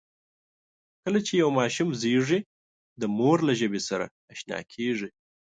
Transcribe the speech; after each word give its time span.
کله 1.03 1.19
چې 1.27 1.33
یو 1.41 1.49
ماشوم 1.59 1.89
زېږي، 2.01 2.39
د 3.01 3.03
مور 3.17 3.37
له 3.47 3.53
ژبې 3.59 3.81
سره 3.89 4.05
آشنا 4.31 4.59
کېږي. 4.73 5.09